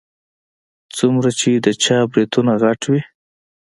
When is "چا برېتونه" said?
1.83-2.53